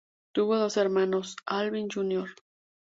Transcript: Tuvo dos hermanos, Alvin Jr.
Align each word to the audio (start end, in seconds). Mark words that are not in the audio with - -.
Tuvo 0.31 0.57
dos 0.57 0.77
hermanos, 0.77 1.35
Alvin 1.45 1.87
Jr. 1.93 2.25